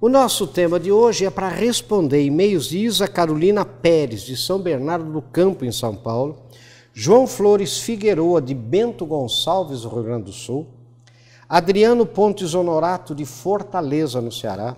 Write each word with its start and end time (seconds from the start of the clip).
O 0.00 0.08
nosso 0.08 0.46
tema 0.46 0.78
de 0.78 0.92
hoje 0.92 1.24
é 1.24 1.30
para 1.30 1.48
responder 1.48 2.22
e-mails 2.22 2.68
de 2.68 2.78
Isa 2.78 3.08
Carolina 3.08 3.64
Pérez, 3.64 4.22
de 4.22 4.36
São 4.36 4.60
Bernardo 4.60 5.10
do 5.10 5.20
Campo, 5.20 5.64
em 5.64 5.72
São 5.72 5.96
Paulo, 5.96 6.44
João 6.94 7.26
Flores 7.26 7.80
Figueroa, 7.80 8.40
de 8.40 8.54
Bento 8.54 9.04
Gonçalves, 9.04 9.82
no 9.82 9.90
Rio 9.90 10.04
Grande 10.04 10.26
do 10.26 10.32
Sul, 10.32 10.68
Adriano 11.48 12.06
Pontes 12.06 12.54
Honorato, 12.54 13.12
de 13.12 13.24
Fortaleza, 13.24 14.20
no 14.20 14.30
Ceará, 14.30 14.76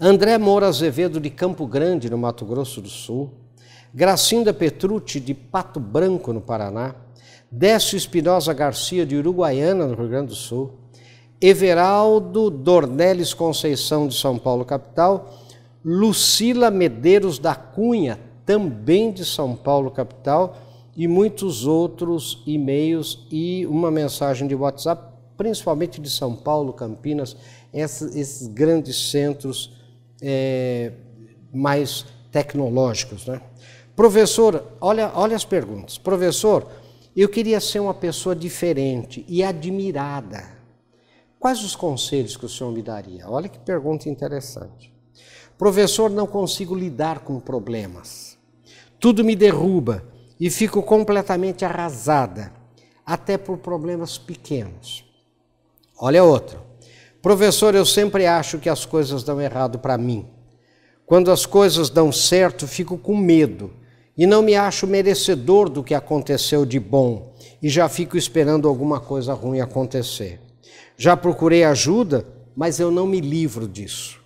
André 0.00 0.38
Moura 0.38 0.68
Azevedo, 0.68 1.18
de 1.18 1.28
Campo 1.28 1.66
Grande, 1.66 2.08
no 2.08 2.16
Mato 2.16 2.44
Grosso 2.44 2.80
do 2.80 2.88
Sul, 2.88 3.32
Gracinda 3.92 4.54
Petrucci, 4.54 5.18
de 5.18 5.34
Pato 5.34 5.80
Branco, 5.80 6.32
no 6.32 6.40
Paraná, 6.40 6.94
Décio 7.50 7.96
Espinosa 7.96 8.54
Garcia, 8.54 9.04
de 9.04 9.16
Uruguaiana, 9.16 9.88
no 9.88 9.96
Rio 9.96 10.08
Grande 10.08 10.28
do 10.28 10.36
Sul, 10.36 10.78
Everaldo 11.40 12.50
Dornelles 12.50 13.32
Conceição, 13.32 14.06
de 14.06 14.14
São 14.14 14.38
Paulo, 14.38 14.64
capital, 14.64 15.32
Lucila 15.82 16.70
Medeiros 16.70 17.38
da 17.38 17.54
Cunha, 17.54 18.20
também 18.44 19.10
de 19.10 19.24
São 19.24 19.56
Paulo, 19.56 19.90
capital, 19.90 20.56
e 20.94 21.08
muitos 21.08 21.66
outros 21.66 22.42
e-mails 22.46 23.26
e 23.30 23.64
uma 23.66 23.90
mensagem 23.90 24.46
de 24.46 24.54
WhatsApp, 24.54 25.14
principalmente 25.36 25.98
de 25.98 26.10
São 26.10 26.36
Paulo, 26.36 26.74
Campinas, 26.74 27.34
esses, 27.72 28.14
esses 28.14 28.48
grandes 28.48 29.10
centros 29.10 29.72
é, 30.20 30.92
mais 31.54 32.04
tecnológicos. 32.30 33.26
Né? 33.26 33.40
Professor, 33.96 34.62
olha, 34.78 35.10
olha 35.14 35.36
as 35.36 35.44
perguntas. 35.44 35.96
Professor, 35.96 36.66
eu 37.16 37.28
queria 37.28 37.60
ser 37.60 37.80
uma 37.80 37.94
pessoa 37.94 38.36
diferente 38.36 39.24
e 39.26 39.42
admirada. 39.42 40.59
Quais 41.40 41.64
os 41.64 41.74
conselhos 41.74 42.36
que 42.36 42.44
o 42.44 42.48
senhor 42.50 42.70
me 42.70 42.82
daria? 42.82 43.26
Olha 43.26 43.48
que 43.48 43.58
pergunta 43.58 44.10
interessante. 44.10 44.92
Professor, 45.56 46.10
não 46.10 46.26
consigo 46.26 46.74
lidar 46.74 47.20
com 47.20 47.40
problemas. 47.40 48.36
Tudo 49.00 49.24
me 49.24 49.34
derruba 49.34 50.04
e 50.38 50.50
fico 50.50 50.82
completamente 50.82 51.64
arrasada, 51.64 52.52
até 53.06 53.38
por 53.38 53.56
problemas 53.56 54.18
pequenos. 54.18 55.02
Olha 55.98 56.22
outro. 56.22 56.60
Professor, 57.22 57.74
eu 57.74 57.86
sempre 57.86 58.26
acho 58.26 58.58
que 58.58 58.68
as 58.68 58.84
coisas 58.84 59.22
dão 59.24 59.40
errado 59.40 59.78
para 59.78 59.96
mim. 59.96 60.26
Quando 61.06 61.30
as 61.30 61.46
coisas 61.46 61.88
dão 61.88 62.12
certo, 62.12 62.68
fico 62.68 62.98
com 62.98 63.16
medo 63.16 63.72
e 64.14 64.26
não 64.26 64.42
me 64.42 64.54
acho 64.56 64.86
merecedor 64.86 65.70
do 65.70 65.82
que 65.82 65.94
aconteceu 65.94 66.66
de 66.66 66.78
bom 66.78 67.32
e 67.62 67.70
já 67.70 67.88
fico 67.88 68.18
esperando 68.18 68.68
alguma 68.68 69.00
coisa 69.00 69.32
ruim 69.32 69.60
acontecer. 69.60 70.49
Já 71.00 71.16
procurei 71.16 71.64
ajuda, 71.64 72.26
mas 72.54 72.78
eu 72.78 72.90
não 72.90 73.06
me 73.06 73.22
livro 73.22 73.66
disso. 73.66 74.20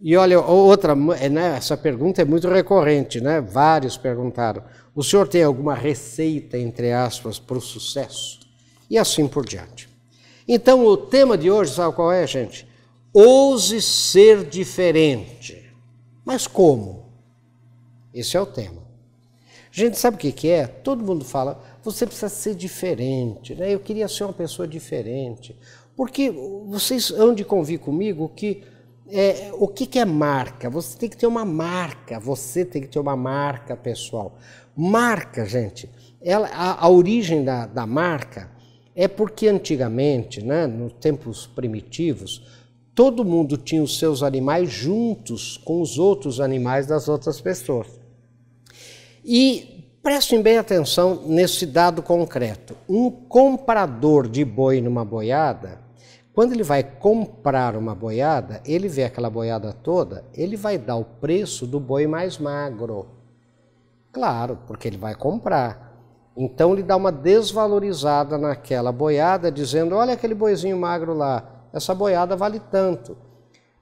E 0.00 0.16
olha, 0.16 0.40
outra, 0.40 0.92
é, 1.20 1.28
né, 1.28 1.56
essa 1.56 1.76
pergunta 1.76 2.20
é 2.20 2.24
muito 2.24 2.48
recorrente, 2.48 3.20
né? 3.20 3.40
Vários 3.40 3.96
perguntaram. 3.96 4.64
O 4.92 5.04
senhor 5.04 5.28
tem 5.28 5.44
alguma 5.44 5.72
receita, 5.72 6.58
entre 6.58 6.92
aspas, 6.92 7.38
para 7.38 7.58
o 7.58 7.60
sucesso? 7.60 8.40
E 8.90 8.98
assim 8.98 9.28
por 9.28 9.46
diante. 9.46 9.88
Então, 10.48 10.84
o 10.84 10.96
tema 10.96 11.38
de 11.38 11.48
hoje, 11.48 11.74
sabe 11.74 11.94
qual 11.94 12.10
é, 12.10 12.26
gente? 12.26 12.66
Ouse 13.12 13.80
ser 13.80 14.44
diferente. 14.44 15.72
Mas 16.24 16.48
como? 16.48 17.06
Esse 18.12 18.36
é 18.36 18.40
o 18.40 18.46
tema. 18.46 18.82
Gente, 19.76 19.98
sabe 19.98 20.16
o 20.16 20.18
que 20.32 20.48
é? 20.48 20.66
Todo 20.66 21.04
mundo 21.04 21.22
fala, 21.22 21.62
você 21.84 22.06
precisa 22.06 22.30
ser 22.30 22.54
diferente, 22.54 23.54
né? 23.54 23.74
Eu 23.74 23.78
queria 23.78 24.08
ser 24.08 24.24
uma 24.24 24.32
pessoa 24.32 24.66
diferente. 24.66 25.54
Porque 25.94 26.30
vocês 26.30 27.10
hão 27.10 27.34
de 27.34 27.44
convir 27.44 27.78
comigo 27.78 28.32
que 28.34 28.62
é, 29.06 29.50
o 29.52 29.68
que, 29.68 29.84
que 29.84 29.98
é 29.98 30.04
marca? 30.06 30.70
Você 30.70 30.96
tem 30.96 31.10
que 31.10 31.16
ter 31.18 31.26
uma 31.26 31.44
marca, 31.44 32.18
você 32.18 32.64
tem 32.64 32.80
que 32.80 32.88
ter 32.88 32.98
uma 32.98 33.14
marca 33.14 33.76
pessoal. 33.76 34.38
Marca, 34.74 35.44
gente, 35.44 35.90
ela, 36.22 36.48
a, 36.54 36.86
a 36.86 36.88
origem 36.88 37.44
da, 37.44 37.66
da 37.66 37.86
marca 37.86 38.50
é 38.94 39.06
porque 39.06 39.46
antigamente, 39.46 40.42
né, 40.42 40.66
nos 40.66 40.94
tempos 40.94 41.46
primitivos, 41.46 42.64
todo 42.94 43.26
mundo 43.26 43.58
tinha 43.58 43.82
os 43.82 43.98
seus 43.98 44.22
animais 44.22 44.70
juntos 44.70 45.58
com 45.58 45.82
os 45.82 45.98
outros 45.98 46.40
animais 46.40 46.86
das 46.86 47.10
outras 47.10 47.42
pessoas. 47.42 48.05
E 49.26 49.76
Prestem 50.06 50.40
bem 50.40 50.56
atenção 50.56 51.24
nesse 51.26 51.66
dado 51.66 52.00
concreto. 52.00 52.76
Um 52.88 53.10
comprador 53.10 54.28
de 54.28 54.44
boi 54.44 54.80
numa 54.80 55.04
boiada, 55.04 55.80
quando 56.32 56.52
ele 56.52 56.62
vai 56.62 56.84
comprar 56.84 57.74
uma 57.74 57.92
boiada, 57.92 58.62
ele 58.64 58.86
vê 58.86 59.02
aquela 59.02 59.28
boiada 59.28 59.72
toda, 59.72 60.24
ele 60.32 60.56
vai 60.56 60.78
dar 60.78 60.94
o 60.94 61.04
preço 61.04 61.66
do 61.66 61.80
boi 61.80 62.06
mais 62.06 62.38
magro. 62.38 63.08
Claro, 64.12 64.60
porque 64.64 64.86
ele 64.86 64.96
vai 64.96 65.16
comprar. 65.16 65.98
Então 66.36 66.72
ele 66.72 66.84
dá 66.84 66.94
uma 66.94 67.10
desvalorizada 67.10 68.38
naquela 68.38 68.92
boiada, 68.92 69.50
dizendo: 69.50 69.96
olha 69.96 70.12
aquele 70.12 70.36
boizinho 70.36 70.78
magro 70.78 71.14
lá, 71.14 71.66
essa 71.72 71.92
boiada 71.92 72.36
vale 72.36 72.60
tanto. 72.70 73.16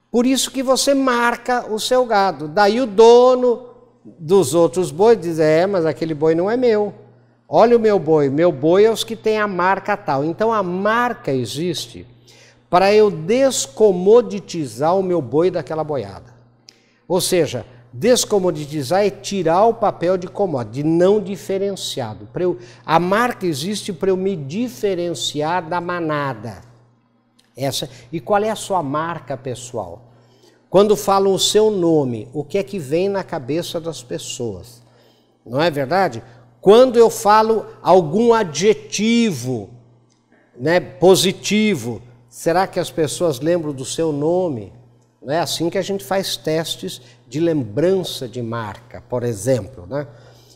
Por 0.09 0.25
isso 0.25 0.49
que 0.49 0.63
você 0.63 0.95
marca 0.95 1.71
o 1.71 1.79
seu 1.79 2.03
gado. 2.03 2.47
Daí 2.47 2.81
o 2.81 2.87
dono 2.87 3.74
dos 4.19 4.53
outros 4.53 4.91
bois, 4.91 5.19
diz: 5.19 5.39
é, 5.39 5.65
mas 5.65 5.85
aquele 5.85 6.13
boi 6.13 6.35
não 6.35 6.49
é 6.49 6.55
meu. 6.55 6.93
Olha 7.47 7.77
o 7.77 7.79
meu 7.79 7.99
boi, 7.99 8.29
meu 8.29 8.51
boi 8.51 8.85
é 8.85 8.91
os 8.91 9.03
que 9.03 9.15
tem 9.15 9.37
a 9.37 9.47
marca 9.47 9.95
tal. 9.95 10.23
Então 10.23 10.51
a 10.51 10.63
marca 10.63 11.31
existe 11.31 12.05
para 12.69 12.93
eu 12.93 13.11
descomoditizar 13.11 14.97
o 14.97 15.03
meu 15.03 15.21
boi 15.21 15.51
daquela 15.51 15.83
boiada. 15.83 16.33
Ou 17.07 17.21
seja, 17.21 17.65
descomoditizar 17.93 19.05
é 19.05 19.09
tirar 19.09 19.65
o 19.65 19.73
papel 19.73 20.17
de 20.17 20.27
commodity, 20.27 20.81
de 20.81 20.83
não 20.83 21.21
diferenciado. 21.21 22.27
Eu, 22.35 22.57
a 22.85 22.99
marca 22.99 23.45
existe 23.45 23.93
para 23.93 24.09
eu 24.09 24.17
me 24.17 24.35
diferenciar 24.35 25.69
da 25.69 25.79
manada. 25.79 26.61
Essa, 27.55 27.89
e 28.11 28.19
qual 28.19 28.43
é 28.43 28.49
a 28.49 28.55
sua 28.55 28.83
marca 28.83 29.37
pessoal? 29.37 30.04
Quando 30.69 30.95
falam 30.95 31.33
o 31.33 31.39
seu 31.39 31.71
nome, 31.71 32.27
o 32.33 32.43
que 32.43 32.57
é 32.57 32.63
que 32.63 32.79
vem 32.79 33.07
na 33.07 33.23
cabeça 33.23 33.79
das 33.79 34.03
pessoas? 34.03 34.83
Não 35.45 35.61
é 35.61 35.69
verdade? 35.69 36.23
Quando 36.59 36.97
eu 36.97 37.09
falo 37.09 37.65
algum 37.81 38.33
adjetivo 38.33 39.69
né, 40.57 40.79
positivo, 40.79 42.01
será 42.27 42.65
que 42.65 42.79
as 42.79 42.89
pessoas 42.89 43.39
lembram 43.39 43.71
do 43.71 43.85
seu 43.85 44.11
nome? 44.11 44.73
Não 45.21 45.33
é 45.33 45.39
assim 45.39 45.69
que 45.69 45.77
a 45.77 45.81
gente 45.81 46.03
faz 46.03 46.35
testes 46.35 47.01
de 47.27 47.39
lembrança 47.39 48.27
de 48.27 48.41
marca, 48.41 49.01
por 49.09 49.23
exemplo. 49.23 49.85
Né? 49.87 50.07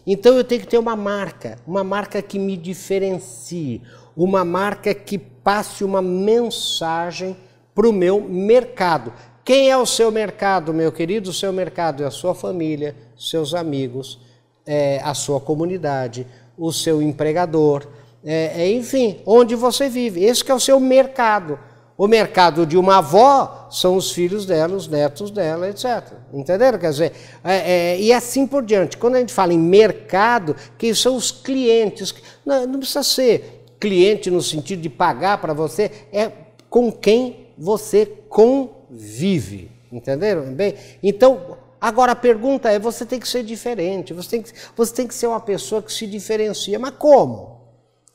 Então 0.06 0.36
eu 0.36 0.44
tenho 0.44 0.62
que 0.62 0.68
ter 0.68 0.78
uma 0.78 0.96
marca, 0.96 1.60
uma 1.68 1.84
marca 1.84 2.22
que 2.22 2.40
me 2.40 2.58
diferencie, 2.58 3.82
uma 4.16 4.44
marca 4.44 4.94
que 4.94 5.18
passe 5.18 5.84
uma 5.84 6.02
mensagem 6.02 7.38
para 7.74 7.88
o 7.88 7.94
meu 7.94 8.20
mercado. 8.20 9.14
Quem 9.50 9.72
é 9.72 9.76
o 9.76 9.84
seu 9.84 10.12
mercado, 10.12 10.72
meu 10.72 10.92
querido? 10.92 11.32
O 11.32 11.34
seu 11.34 11.52
mercado 11.52 12.04
é 12.04 12.06
a 12.06 12.12
sua 12.12 12.36
família, 12.36 12.96
seus 13.18 13.56
amigos, 13.56 14.20
é 14.64 15.02
a 15.04 15.16
sua 15.16 15.42
comunidade, 15.42 16.28
o 16.56 16.72
seu 16.72 17.02
empregador, 17.02 17.88
é, 18.24 18.62
é, 18.62 18.72
enfim, 18.72 19.20
onde 19.26 19.56
você 19.56 19.90
vive. 19.90 20.24
Esse 20.24 20.48
é 20.52 20.54
o 20.54 20.60
seu 20.60 20.80
mercado. 20.80 21.58
O 21.98 22.08
mercado 22.08 22.64
de 22.64 22.78
uma 22.78 23.00
avó 23.00 23.68
são 23.72 23.96
os 23.96 24.12
filhos 24.12 24.46
dela, 24.46 24.76
os 24.76 24.88
netos 24.88 25.32
dela, 25.32 25.68
etc. 25.68 26.14
Entenderam? 26.32 26.78
Quer 26.78 26.92
dizer, 26.92 27.14
é, 27.44 27.56
é, 27.56 28.00
e 28.00 28.14
assim 28.14 28.46
por 28.46 28.64
diante. 28.64 28.98
Quando 28.98 29.16
a 29.16 29.20
gente 29.20 29.34
fala 29.34 29.52
em 29.52 29.58
mercado, 29.58 30.56
que 30.78 30.94
são 30.94 31.16
os 31.16 31.32
clientes. 31.32 32.14
Não, 32.46 32.68
não 32.68 32.78
precisa 32.78 33.02
ser 33.02 33.66
cliente 33.80 34.30
no 34.30 34.44
sentido 34.44 34.84
de 34.84 34.90
pagar 34.90 35.42
para 35.42 35.54
você, 35.54 35.90
é 36.14 36.32
com 36.70 36.92
quem 36.92 37.48
você 37.58 38.06
convive 38.06 38.78
vive. 38.90 39.72
Entenderam? 39.92 40.54
Bem, 40.54 40.76
então, 41.02 41.58
agora 41.80 42.12
a 42.14 42.16
pergunta 42.16 42.72
é: 42.72 42.80
você 42.80 43.06
tem 43.06 43.20
que 43.20 43.28
ser 43.28 43.44
diferente, 43.44 44.14
você 44.14 44.30
tem 44.30 44.42
que, 44.42 44.52
você 44.76 44.94
tem 44.94 45.08
que 45.08 45.14
ser 45.14 45.28
uma 45.28 45.40
pessoa 45.40 45.82
que 45.82 45.92
se 45.92 46.08
diferencia. 46.08 46.78
Mas 46.80 46.94
como? 46.98 47.60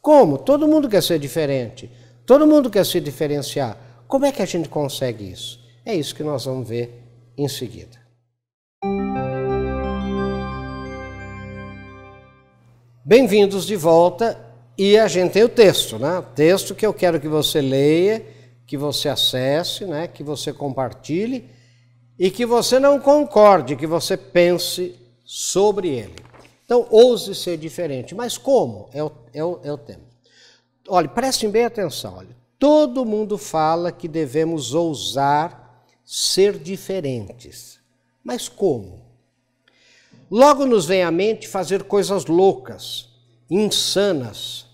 Como? 0.01 0.39
Todo 0.39 0.69
mundo 0.69 0.89
quer 0.89 1.03
ser 1.03 1.19
diferente, 1.19 1.91
todo 2.27 2.47
mundo 2.47 2.71
quer 2.71 2.85
se 2.85 3.01
diferenciar. 3.01 3.79
Como 4.07 4.27
é 4.27 4.33
que 4.33 4.43
a 4.43 4.47
gente 4.47 4.69
consegue 4.69 5.31
isso? 5.31 5.61
É 5.85 5.95
isso 5.95 6.15
que 6.15 6.23
nós 6.23 6.45
vamos 6.45 6.69
ver 6.69 7.03
em 7.37 7.49
seguida. 7.49 8.05
Bem-vindos 13.05 13.67
de 13.67 13.77
volta 13.77 14.39
e 14.79 14.97
a 14.97 15.07
gente 15.09 15.33
tem 15.33 15.45
o 15.45 15.49
texto, 15.49 15.99
né? 15.99 16.19
O 16.19 16.23
texto 16.23 16.75
que 16.75 16.87
eu 16.87 16.95
quero 16.95 17.21
que 17.21 17.29
você 17.29 17.61
leia 17.61 18.34
que 18.67 18.77
você 18.77 19.09
acesse, 19.09 19.85
né, 19.85 20.09
que 20.09 20.23
você 20.23 20.53
compartilhe 20.53 21.51
e 22.19 22.31
que 22.31 22.47
você 22.47 22.79
não 22.79 22.99
concorde, 22.99 23.77
que 23.77 23.87
você 23.87 24.17
pense 24.17 24.95
sobre 25.25 25.89
ele. 25.89 26.17
Então, 26.65 26.87
ouse 26.91 27.35
ser 27.35 27.59
diferente. 27.59 28.15
Mas 28.15 28.39
como? 28.39 28.89
É 28.93 29.03
o, 29.03 29.13
é 29.33 29.45
o, 29.45 29.61
é 29.63 29.73
o 29.73 29.79
tema. 29.79 30.05
Olha, 30.89 31.09
prestem 31.09 31.51
bem 31.51 31.65
atenção. 31.65 32.17
Olha. 32.17 32.37
Todo 32.59 33.05
mundo 33.05 33.37
fala 33.37 33.93
que 33.93 34.09
devemos 34.09 34.73
ousar 34.73 35.85
ser 36.05 36.59
diferentes. 36.59 37.79
Mas 38.23 38.49
como? 38.49 39.03
Logo 40.31 40.65
nos 40.65 40.87
vem 40.87 41.03
à 41.03 41.11
mente 41.11 41.47
fazer 41.47 41.83
coisas 41.85 42.27
loucas, 42.27 43.11
insanas. 43.51 44.67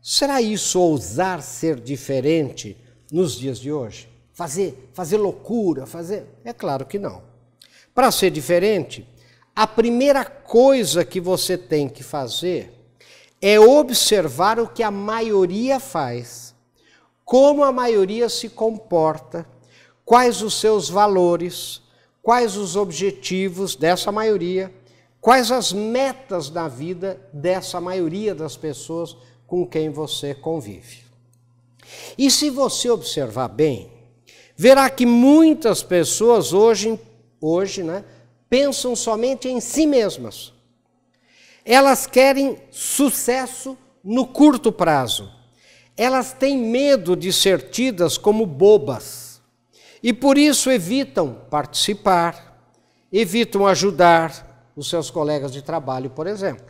Será 0.00 0.40
isso 0.40 0.80
ousar 0.80 1.42
ser 1.42 1.78
diferente 1.78 2.76
nos 3.10 3.36
dias 3.36 3.58
de 3.58 3.72
hoje? 3.72 4.08
Fazer, 4.32 4.90
fazer 4.92 5.16
loucura, 5.16 5.86
fazer? 5.86 6.26
É 6.44 6.52
claro 6.52 6.84
que 6.84 6.98
não. 6.98 7.22
Para 7.94 8.10
ser 8.10 8.30
diferente, 8.30 9.08
a 9.54 9.66
primeira 9.66 10.24
coisa 10.24 11.04
que 11.04 11.18
você 11.18 11.56
tem 11.56 11.88
que 11.88 12.02
fazer 12.02 12.72
é 13.40 13.58
observar 13.58 14.60
o 14.60 14.68
que 14.68 14.82
a 14.82 14.90
maioria 14.90 15.80
faz, 15.80 16.54
como 17.24 17.64
a 17.64 17.72
maioria 17.72 18.28
se 18.28 18.50
comporta, 18.50 19.46
quais 20.04 20.42
os 20.42 20.60
seus 20.60 20.90
valores, 20.90 21.80
quais 22.22 22.56
os 22.56 22.76
objetivos 22.76 23.74
dessa 23.74 24.12
maioria, 24.12 24.70
quais 25.20 25.50
as 25.50 25.72
metas 25.72 26.50
da 26.50 26.68
vida 26.68 27.20
dessa 27.32 27.80
maioria 27.80 28.34
das 28.34 28.56
pessoas 28.56 29.16
com 29.46 29.66
quem 29.66 29.88
você 29.88 30.34
convive. 30.34 31.05
E 32.16 32.30
se 32.30 32.50
você 32.50 32.90
observar 32.90 33.48
bem, 33.48 33.90
verá 34.56 34.88
que 34.90 35.06
muitas 35.06 35.82
pessoas 35.82 36.52
hoje, 36.52 36.98
hoje 37.40 37.82
né, 37.82 38.04
pensam 38.48 38.96
somente 38.96 39.48
em 39.48 39.60
si 39.60 39.86
mesmas 39.86 40.56
elas 41.66 42.06
querem 42.06 42.56
sucesso 42.70 43.76
no 44.02 44.24
curto 44.24 44.70
prazo. 44.70 45.28
Elas 45.96 46.32
têm 46.32 46.56
medo 46.56 47.16
de 47.16 47.32
ser 47.32 47.70
tidas 47.70 48.16
como 48.16 48.46
bobas 48.46 49.42
e 50.00 50.12
por 50.12 50.38
isso 50.38 50.70
evitam 50.70 51.42
participar, 51.50 52.62
evitam 53.12 53.66
ajudar 53.66 54.70
os 54.76 54.88
seus 54.88 55.10
colegas 55.10 55.50
de 55.50 55.60
trabalho, 55.60 56.10
por 56.10 56.28
exemplo. 56.28 56.66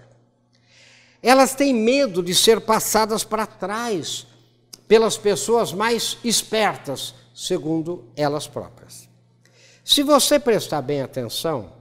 Elas 1.23 1.55
têm 1.55 1.75
medo 1.75 2.23
de 2.23 2.35
ser 2.35 2.63
passadas 2.63 3.23
para 3.23 3.47
trás 3.47 4.27
pelas 4.89 5.17
pessoas 5.17 5.73
mais 5.73 6.19
espertas, 6.23 7.15
segundo 7.35 8.05
elas 8.17 8.47
próprias. 8.47 9.09
Se 9.85 10.03
você 10.03 10.39
prestar 10.39 10.83
bem 10.83 11.03
atenção, 11.03 11.73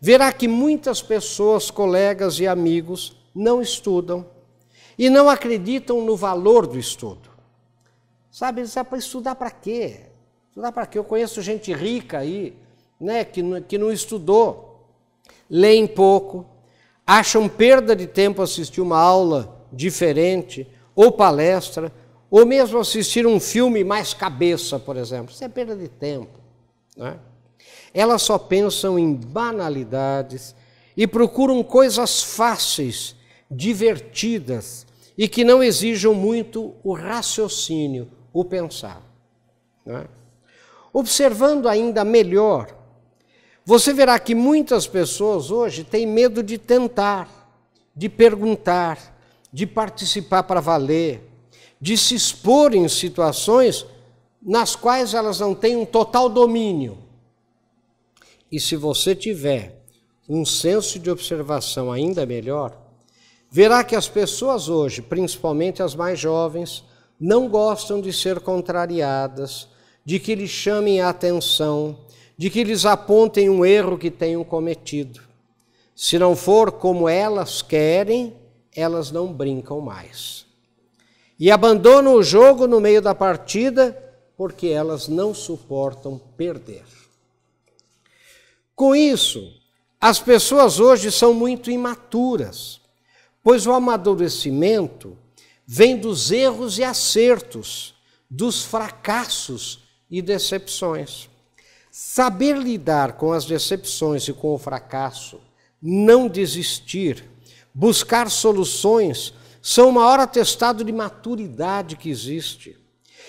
verá 0.00 0.32
que 0.32 0.48
muitas 0.48 1.02
pessoas, 1.02 1.70
colegas 1.70 2.38
e 2.38 2.46
amigos, 2.46 3.16
não 3.34 3.60
estudam 3.60 4.26
e 4.98 5.10
não 5.10 5.28
acreditam 5.28 6.00
no 6.00 6.16
valor 6.16 6.66
do 6.66 6.78
estudo. 6.78 7.28
Sabe, 8.30 8.60
eles 8.60 8.74
para 8.74 8.98
estudar 8.98 9.34
para 9.34 9.50
quê? 9.50 10.00
Estudar 10.48 10.72
para 10.72 10.86
quê? 10.86 10.98
Eu 10.98 11.04
conheço 11.04 11.42
gente 11.42 11.72
rica 11.72 12.18
aí, 12.18 12.56
né, 12.98 13.24
que, 13.24 13.42
que 13.62 13.78
não 13.78 13.92
estudou, 13.92 14.88
leem 15.48 15.86
pouco, 15.86 16.46
acham 17.06 17.48
perda 17.48 17.94
de 17.94 18.06
tempo 18.06 18.42
assistir 18.42 18.80
uma 18.80 18.98
aula 18.98 19.66
diferente, 19.72 20.66
ou 20.94 21.12
palestra, 21.12 21.92
ou 22.30 22.44
mesmo 22.44 22.78
assistir 22.78 23.26
um 23.26 23.38
filme 23.38 23.84
mais 23.84 24.12
cabeça, 24.12 24.78
por 24.78 24.96
exemplo. 24.96 25.32
Isso 25.32 25.44
é 25.44 25.48
perda 25.48 25.76
de 25.76 25.88
tempo. 25.88 26.40
Né? 26.96 27.18
Elas 27.94 28.22
só 28.22 28.38
pensam 28.38 28.98
em 28.98 29.14
banalidades 29.14 30.54
e 30.96 31.06
procuram 31.06 31.62
coisas 31.62 32.22
fáceis, 32.22 33.14
divertidas 33.50 34.86
e 35.16 35.28
que 35.28 35.44
não 35.44 35.62
exijam 35.62 36.12
muito 36.14 36.74
o 36.82 36.92
raciocínio, 36.92 38.08
o 38.32 38.44
pensar. 38.44 39.00
É? 39.86 40.04
Observando 40.92 41.68
ainda 41.68 42.04
melhor, 42.04 42.74
você 43.64 43.92
verá 43.92 44.18
que 44.18 44.34
muitas 44.34 44.86
pessoas 44.86 45.50
hoje 45.50 45.84
têm 45.84 46.06
medo 46.06 46.42
de 46.42 46.58
tentar, 46.58 47.28
de 47.94 48.08
perguntar, 48.08 49.16
de 49.52 49.66
participar 49.66 50.42
para 50.42 50.60
valer, 50.60 51.22
de 51.86 51.96
se 51.96 52.16
expor 52.16 52.74
em 52.74 52.88
situações 52.88 53.86
nas 54.42 54.74
quais 54.74 55.14
elas 55.14 55.38
não 55.38 55.54
têm 55.54 55.76
um 55.76 55.86
total 55.86 56.28
domínio. 56.28 56.98
E 58.50 58.58
se 58.58 58.74
você 58.74 59.14
tiver 59.14 59.84
um 60.28 60.44
senso 60.44 60.98
de 60.98 61.08
observação 61.08 61.92
ainda 61.92 62.26
melhor, 62.26 62.76
verá 63.48 63.84
que 63.84 63.94
as 63.94 64.08
pessoas 64.08 64.68
hoje, 64.68 65.00
principalmente 65.00 65.80
as 65.80 65.94
mais 65.94 66.18
jovens, 66.18 66.82
não 67.20 67.48
gostam 67.48 68.00
de 68.00 68.12
ser 68.12 68.40
contrariadas, 68.40 69.68
de 70.04 70.18
que 70.18 70.34
lhes 70.34 70.50
chamem 70.50 71.00
a 71.00 71.10
atenção, 71.10 72.00
de 72.36 72.50
que 72.50 72.64
lhes 72.64 72.84
apontem 72.84 73.48
um 73.48 73.64
erro 73.64 73.96
que 73.96 74.10
tenham 74.10 74.42
cometido. 74.42 75.20
Se 75.94 76.18
não 76.18 76.34
for 76.34 76.72
como 76.72 77.08
elas 77.08 77.62
querem, 77.62 78.34
elas 78.74 79.12
não 79.12 79.32
brincam 79.32 79.80
mais. 79.80 80.45
E 81.38 81.50
abandonam 81.50 82.14
o 82.14 82.22
jogo 82.22 82.66
no 82.66 82.80
meio 82.80 83.02
da 83.02 83.14
partida 83.14 84.02
porque 84.36 84.68
elas 84.68 85.08
não 85.08 85.34
suportam 85.34 86.18
perder. 86.36 86.84
Com 88.74 88.94
isso, 88.94 89.52
as 90.00 90.20
pessoas 90.20 90.78
hoje 90.78 91.10
são 91.10 91.32
muito 91.32 91.70
imaturas, 91.70 92.80
pois 93.42 93.66
o 93.66 93.72
amadurecimento 93.72 95.16
vem 95.66 95.96
dos 95.96 96.30
erros 96.30 96.78
e 96.78 96.84
acertos, 96.84 97.94
dos 98.28 98.62
fracassos 98.62 99.80
e 100.10 100.20
decepções. 100.20 101.28
Saber 101.90 102.58
lidar 102.58 103.12
com 103.12 103.32
as 103.32 103.46
decepções 103.46 104.28
e 104.28 104.32
com 104.32 104.54
o 104.54 104.58
fracasso, 104.58 105.40
não 105.80 106.28
desistir, 106.28 107.24
buscar 107.72 108.30
soluções, 108.30 109.32
são 109.66 109.88
o 109.88 109.92
maior 109.92 110.20
atestado 110.20 110.84
de 110.84 110.92
maturidade 110.92 111.96
que 111.96 112.08
existe. 112.08 112.78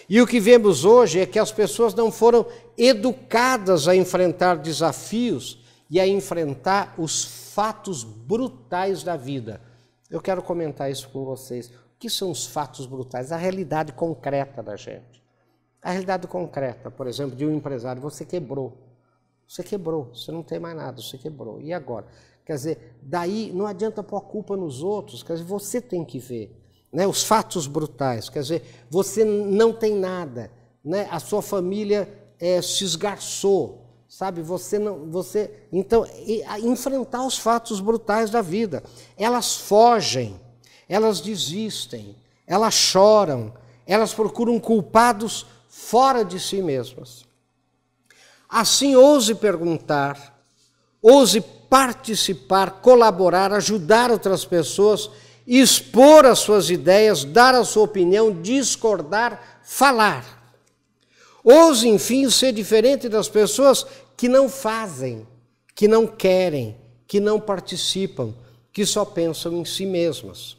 E 0.08 0.22
o 0.22 0.28
que 0.28 0.40
vemos 0.40 0.86
hoje 0.86 1.20
é 1.20 1.26
que 1.26 1.40
as 1.40 1.52
pessoas 1.52 1.96
não 1.96 2.12
foram 2.12 2.46
educadas 2.78 3.88
a 3.88 3.96
enfrentar 3.96 4.58
desafios 4.58 5.60
e 5.90 6.00
a 6.00 6.06
enfrentar 6.06 6.94
os 6.96 7.26
fatos 7.56 8.04
brutais 8.04 9.02
da 9.02 9.18
vida. 9.18 9.60
Eu 10.12 10.22
quero 10.22 10.44
comentar 10.44 10.92
isso 10.92 11.10
com 11.10 11.26
vocês. 11.26 11.70
O 11.70 11.98
que 11.98 12.08
são 12.08 12.30
os 12.30 12.46
fatos 12.46 12.86
brutais? 12.86 13.32
A 13.32 13.36
realidade 13.36 13.92
concreta 13.92 14.62
da 14.62 14.76
gente. 14.76 15.24
A 15.82 15.90
realidade 15.90 16.28
concreta, 16.28 16.92
por 16.92 17.08
exemplo, 17.08 17.36
de 17.36 17.48
um 17.48 17.56
empresário, 17.56 18.00
você 18.00 18.24
quebrou. 18.24 18.78
Você 19.48 19.64
quebrou, 19.64 20.12
você 20.14 20.32
não 20.32 20.44
tem 20.44 20.60
mais 20.60 20.78
nada, 20.78 21.02
você 21.02 21.18
quebrou. 21.18 21.60
E 21.60 21.74
agora? 21.74 22.06
Quer 22.48 22.54
dizer, 22.54 22.98
daí 23.02 23.52
não 23.54 23.68
adianta 23.68 24.02
pôr 24.02 24.16
a 24.16 24.22
culpa 24.22 24.56
nos 24.56 24.82
outros, 24.82 25.22
quer 25.22 25.34
dizer, 25.34 25.44
você 25.44 25.82
tem 25.82 26.06
que 26.06 26.18
ver 26.18 26.58
né, 26.94 27.06
os 27.06 27.22
fatos 27.22 27.68
brutais. 27.68 28.30
Quer 28.30 28.40
dizer, 28.40 28.86
você 28.90 29.26
não 29.26 29.74
tem 29.74 29.94
nada, 29.94 30.50
né, 30.82 31.10
a 31.12 31.20
sua 31.20 31.42
família 31.42 32.08
é, 32.40 32.62
se 32.62 32.86
esgarçou, 32.86 33.86
sabe? 34.08 34.42
Você 34.42 34.80
não, 34.80 35.12
você 35.12 35.68
então 35.74 36.06
e, 36.26 36.42
enfrentar 36.64 37.26
os 37.26 37.38
fatos 37.38 37.82
brutais 37.82 38.30
da 38.30 38.42
vida. 38.42 38.82
Elas 39.18 39.58
fogem, 39.58 40.40
elas 40.88 41.20
desistem, 41.20 42.16
elas 42.48 42.74
choram, 42.74 43.54
elas 43.86 44.14
procuram 44.14 44.58
culpados 44.58 45.46
fora 45.68 46.24
de 46.24 46.40
si 46.40 46.62
mesmas. 46.62 47.26
Assim, 48.48 48.96
ouse 48.96 49.36
perguntar, 49.36 50.42
ouse 51.02 51.44
participar, 51.70 52.82
colaborar, 52.82 53.52
ajudar 53.52 54.12
outras 54.12 54.46
pessoas 54.46 55.10
expor 55.48 56.26
as 56.26 56.40
suas 56.40 56.70
ideias, 56.70 57.24
dar 57.24 57.56
a 57.56 57.64
sua 57.64 57.84
opinião, 57.84 58.42
discordar, 58.42 59.62
falar. 59.64 60.26
Ouse, 61.42 61.88
enfim, 61.88 62.30
ser 62.30 62.52
diferente 62.52 63.08
das 63.08 63.30
pessoas 63.30 63.86
que 64.18 64.28
não 64.28 64.50
fazem, 64.50 65.26
que 65.74 65.88
não 65.88 66.06
querem, 66.06 66.76
que 67.08 67.22
não 67.22 67.40
participam, 67.40 68.34
que 68.74 68.86
só 68.86 69.06
pensam 69.06 69.54
em 69.54 69.64
si 69.64 69.86
mesmas. 69.86 70.58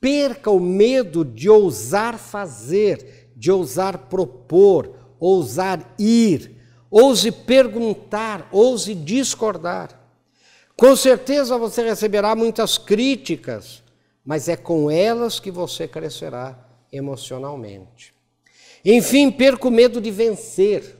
Perca 0.00 0.50
o 0.50 0.60
medo 0.60 1.24
de 1.24 1.50
ousar 1.50 2.16
fazer, 2.16 3.32
de 3.34 3.50
ousar 3.50 3.98
propor, 3.98 4.94
ousar 5.18 5.94
ir, 5.98 6.56
ouse 6.88 7.32
perguntar, 7.32 8.48
ouse 8.52 8.94
discordar. 8.94 9.99
Com 10.80 10.96
certeza 10.96 11.58
você 11.58 11.82
receberá 11.82 12.34
muitas 12.34 12.78
críticas, 12.78 13.82
mas 14.24 14.48
é 14.48 14.56
com 14.56 14.90
elas 14.90 15.38
que 15.38 15.50
você 15.50 15.86
crescerá 15.86 16.58
emocionalmente. 16.90 18.14
Enfim, 18.82 19.30
perca 19.30 19.68
o 19.68 19.70
medo 19.70 20.00
de 20.00 20.10
vencer, 20.10 20.96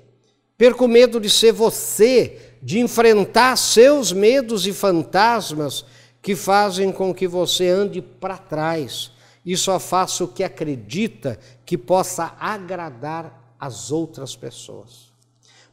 perca 0.58 0.84
o 0.84 0.86
medo 0.86 1.18
de 1.18 1.30
ser 1.30 1.52
você, 1.52 2.56
de 2.62 2.78
enfrentar 2.78 3.56
seus 3.56 4.12
medos 4.12 4.66
e 4.66 4.72
fantasmas 4.74 5.86
que 6.20 6.36
fazem 6.36 6.92
com 6.92 7.14
que 7.14 7.26
você 7.26 7.70
ande 7.70 8.02
para 8.02 8.36
trás 8.36 9.10
e 9.46 9.56
só 9.56 9.80
faça 9.80 10.24
o 10.24 10.28
que 10.28 10.44
acredita 10.44 11.38
que 11.64 11.78
possa 11.78 12.36
agradar 12.38 13.56
as 13.58 13.90
outras 13.90 14.36
pessoas. 14.36 15.10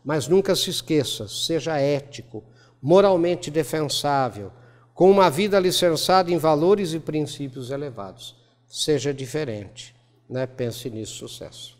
Mas 0.01 0.29
nunca 0.29 0.55
se 0.55 0.69
esqueça, 0.69 1.27
seja 1.27 1.77
ético, 1.77 2.41
moralmente 2.81 3.49
defensável, 3.49 4.51
com 4.93 5.09
uma 5.11 5.29
vida 5.29 5.57
alicerçada 5.57 6.31
em 6.31 6.37
valores 6.37 6.93
e 6.93 6.99
princípios 6.99 7.69
elevados. 7.69 8.35
Seja 8.67 9.13
diferente. 9.13 9.95
Né? 10.29 10.45
Pense 10.45 10.89
nisso, 10.89 11.27
sucesso. 11.27 11.77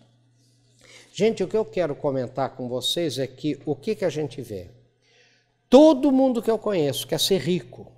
Gente, 1.13 1.43
o 1.43 1.47
que 1.47 1.57
eu 1.57 1.65
quero 1.65 1.95
comentar 1.95 2.51
com 2.51 2.69
vocês 2.69 3.17
é 3.17 3.25
que 3.25 3.59
o 3.65 3.75
que, 3.75 3.95
que 3.95 4.05
a 4.05 4.09
gente 4.09 4.41
vê? 4.41 4.69
Todo 5.69 6.11
mundo 6.11 6.41
que 6.41 6.51
eu 6.51 6.57
conheço 6.59 7.07
quer 7.07 7.19
ser 7.19 7.39
rico. 7.39 7.91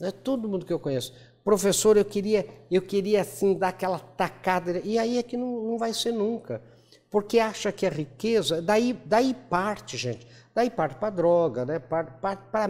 Né? 0.00 0.10
Todo 0.10 0.48
mundo 0.48 0.64
que 0.64 0.72
eu 0.72 0.80
conheço. 0.80 1.12
Professor, 1.44 1.96
eu 1.96 2.04
queria, 2.04 2.46
eu 2.70 2.82
queria 2.82 3.20
assim 3.20 3.54
dar 3.54 3.68
aquela 3.68 3.98
tacada. 3.98 4.80
E 4.84 4.98
aí 4.98 5.18
é 5.18 5.22
que 5.22 5.36
não, 5.36 5.62
não 5.62 5.78
vai 5.78 5.92
ser 5.92 6.12
nunca. 6.12 6.62
Porque 7.10 7.38
acha 7.38 7.72
que 7.72 7.86
a 7.86 7.90
riqueza, 7.90 8.60
daí, 8.60 8.98
daí 9.04 9.34
parte, 9.34 9.96
gente. 9.96 10.26
Daí 10.54 10.68
parte 10.68 10.96
para 10.96 11.10
droga, 11.10 11.64
né? 11.64 11.78
parte 11.78 12.12
para 12.20 12.68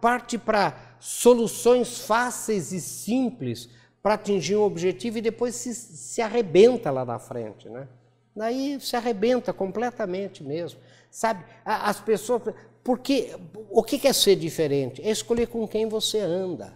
parte 0.00 0.38
para 0.38 0.96
soluções 0.98 1.98
fáceis 1.98 2.72
e 2.72 2.80
simples 2.80 3.68
para 4.02 4.14
atingir 4.14 4.56
um 4.56 4.62
objetivo 4.62 5.18
e 5.18 5.20
depois 5.20 5.54
se, 5.54 5.74
se 5.74 6.22
arrebenta 6.22 6.90
lá 6.90 7.04
na 7.04 7.18
frente, 7.18 7.68
né? 7.68 7.86
Daí 8.34 8.80
se 8.80 8.96
arrebenta 8.96 9.52
completamente 9.52 10.42
mesmo. 10.42 10.80
Sabe, 11.10 11.44
as 11.64 12.00
pessoas. 12.00 12.54
Porque 12.82 13.36
o 13.70 13.82
que 13.82 14.08
é 14.08 14.12
ser 14.12 14.36
diferente? 14.36 15.02
É 15.02 15.10
escolher 15.10 15.46
com 15.46 15.68
quem 15.68 15.86
você 15.86 16.18
anda, 16.18 16.72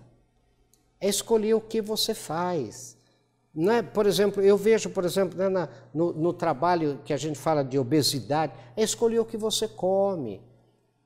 é 1.00 1.08
escolher 1.08 1.54
o 1.54 1.60
que 1.60 1.80
você 1.80 2.14
faz. 2.14 2.95
Não 3.56 3.72
é, 3.72 3.80
por 3.82 4.06
exemplo, 4.06 4.42
eu 4.42 4.58
vejo, 4.58 4.90
por 4.90 5.02
exemplo, 5.06 5.38
né, 5.38 5.48
na, 5.48 5.66
no, 5.94 6.12
no, 6.12 6.32
trabalho 6.34 7.00
que 7.06 7.14
a 7.14 7.16
gente 7.16 7.38
fala 7.38 7.64
de 7.64 7.78
obesidade, 7.78 8.52
é 8.76 8.82
escolher 8.82 9.18
o 9.18 9.24
que 9.24 9.38
você 9.38 9.66
come, 9.66 10.42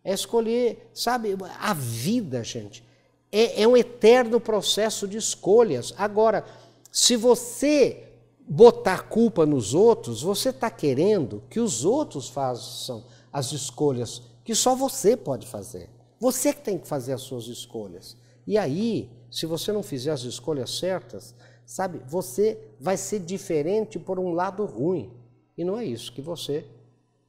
é 0.02 0.12
escolher, 0.12 0.90
sabe, 0.92 1.36
a 1.60 1.72
vida, 1.72 2.42
gente, 2.42 2.84
é, 3.30 3.62
é 3.62 3.68
um 3.68 3.76
eterno 3.76 4.40
processo 4.40 5.06
de 5.06 5.16
escolhas. 5.16 5.94
Agora, 5.96 6.44
se 6.90 7.14
você 7.14 8.02
botar 8.40 9.02
culpa 9.02 9.46
nos 9.46 9.72
outros, 9.72 10.22
você 10.22 10.48
está 10.48 10.68
querendo 10.68 11.44
que 11.48 11.60
os 11.60 11.84
outros 11.84 12.28
façam 12.28 13.04
as 13.32 13.52
escolhas 13.52 14.22
que 14.44 14.56
só 14.56 14.74
você 14.74 15.16
pode 15.16 15.46
fazer. 15.46 15.88
Você 16.18 16.52
que 16.52 16.62
tem 16.62 16.76
que 16.76 16.88
fazer 16.88 17.12
as 17.12 17.20
suas 17.20 17.46
escolhas. 17.46 18.16
E 18.44 18.58
aí, 18.58 19.08
se 19.30 19.46
você 19.46 19.70
não 19.70 19.84
fizer 19.84 20.10
as 20.10 20.22
escolhas 20.22 20.76
certas, 20.76 21.32
sabe, 21.70 22.00
você 22.04 22.58
vai 22.80 22.96
ser 22.96 23.20
diferente 23.20 23.96
por 23.96 24.18
um 24.18 24.32
lado 24.32 24.64
ruim. 24.64 25.08
E 25.56 25.62
não 25.62 25.78
é 25.78 25.84
isso 25.84 26.12
que 26.12 26.20
você 26.20 26.64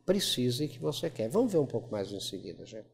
precisa 0.03 0.65
e 0.65 0.67
que 0.67 0.79
você 0.79 1.12
quer. 1.12 1.29
Vamos 1.29 1.51
ver 1.51 1.60
um 1.60 1.65
pouco 1.65 1.91
mais 1.91 2.12
em 2.12 2.19
seguida, 2.19 2.65
gente. 2.65 2.88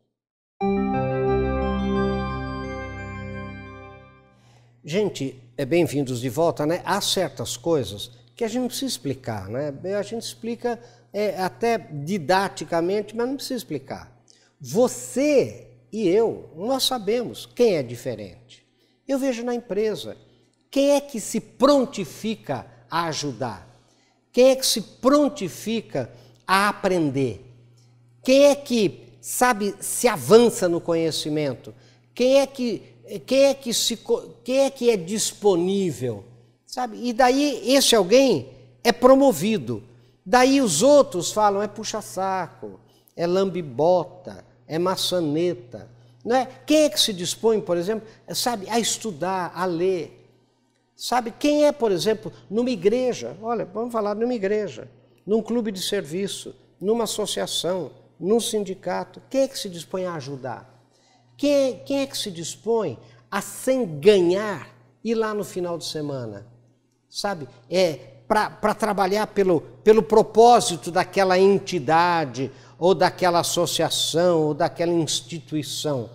Gente, 4.84 5.42
é 5.58 5.64
bem-vindos 5.64 6.20
de 6.20 6.28
volta, 6.28 6.66
né? 6.66 6.82
Há 6.84 7.00
certas 7.00 7.56
coisas 7.56 8.12
que 8.36 8.44
a 8.44 8.48
gente 8.48 8.62
não 8.62 8.68
precisa 8.68 8.92
explicar, 8.92 9.48
né? 9.48 9.74
A 9.98 10.02
gente 10.02 10.24
explica 10.24 10.78
é, 11.14 11.42
até 11.42 11.78
didaticamente, 11.78 13.16
mas 13.16 13.26
não 13.26 13.36
precisa 13.38 13.56
explicar. 13.58 14.22
Você 14.60 15.68
e 15.94 16.10
eu, 16.10 16.50
nós 16.58 16.84
sabemos 16.84 17.46
quem 17.46 17.78
é 17.78 17.84
diferente. 17.84 18.68
Eu 19.08 19.18
vejo 19.18 19.46
na 19.46 19.56
empresa. 19.56 20.27
Quem 20.70 20.92
é 20.92 21.02
que 21.02 21.20
se 21.20 21.40
prontifica 21.40 22.66
a 22.90 23.06
ajudar? 23.06 23.68
Quem 24.32 24.50
é 24.50 24.56
que 24.56 24.66
se 24.66 24.82
prontifica 24.82 26.12
a 26.46 26.70
aprender? 26.70 27.44
Quem 28.24 28.46
é 28.46 28.56
que, 28.56 29.14
sabe, 29.22 29.74
se 29.80 30.08
avança 30.08 30.68
no 30.68 30.82
conhecimento? 30.82 31.74
Quem 32.14 32.40
é 32.40 32.48
que, 32.48 32.84
quem 33.26 33.46
é, 33.46 33.54
que 33.54 33.74
se, 33.74 33.98
quem 34.44 34.60
é 34.60 34.70
que 34.70 34.90
é 34.90 34.98
disponível? 34.98 36.26
Sabe? 36.66 37.00
E 37.02 37.14
daí 37.14 37.74
esse 37.74 37.96
alguém 37.96 38.50
é 38.84 38.92
promovido. 38.92 39.84
Daí 40.26 40.62
os 40.62 40.82
outros 40.82 41.32
falam 41.32 41.64
é 41.64 41.68
puxa-saco, 41.68 42.80
é 43.16 43.26
lambibota, 43.26 44.44
é 44.68 44.78
maçaneta. 44.78 45.90
Não 46.24 46.36
é? 46.36 46.46
Quem 46.66 46.84
é 46.84 46.90
que 46.90 47.00
se 47.00 47.14
dispõe, 47.14 47.62
por 47.62 47.78
exemplo, 47.78 48.06
sabe, 48.34 48.70
a 48.70 48.78
estudar, 48.78 49.54
a 49.56 49.66
ler? 49.66 50.17
Sabe, 50.98 51.30
quem 51.30 51.68
é, 51.68 51.72
por 51.72 51.92
exemplo, 51.92 52.34
numa 52.50 52.72
igreja, 52.72 53.38
olha, 53.40 53.66
vamos 53.66 53.94
falar 53.94 54.16
numa 54.16 54.34
igreja, 54.34 54.90
num 55.24 55.44
clube 55.44 55.72
de 55.72 55.80
serviço, 55.80 56.56
numa 56.82 57.04
associação, 57.04 57.92
num 58.20 58.40
sindicato, 58.40 59.22
quem 59.30 59.42
é 59.42 59.48
que 59.48 59.60
se 59.60 59.70
dispõe 59.70 60.06
a 60.06 60.16
ajudar? 60.16 60.68
Quem 61.38 61.54
é, 61.54 61.74
quem 61.74 62.00
é 62.00 62.08
que 62.08 62.18
se 62.18 62.32
dispõe 62.32 62.98
a, 63.30 63.40
sem 63.42 64.00
ganhar, 64.00 64.70
ir 65.04 65.14
lá 65.14 65.36
no 65.36 65.44
final 65.44 65.78
de 65.78 65.86
semana? 65.86 66.48
Sabe, 67.08 67.48
é 67.70 67.94
para 68.28 68.74
trabalhar 68.74 69.28
pelo, 69.28 69.62
pelo 69.84 70.02
propósito 70.02 70.90
daquela 70.90 71.38
entidade, 71.38 72.52
ou 72.80 72.96
daquela 72.96 73.42
associação, 73.42 74.48
ou 74.48 74.54
daquela 74.56 74.92
instituição. 74.92 76.10